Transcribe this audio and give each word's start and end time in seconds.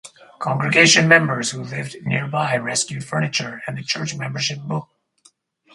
Congregation 0.39 1.07
members 1.07 1.51
who 1.51 1.61
lived 1.63 1.95
nearby 2.03 2.57
rescued 2.57 3.05
furniture 3.05 3.61
and 3.67 3.77
the 3.77 3.83
church 3.83 4.15
membership 4.15 4.57
book. 4.63 4.89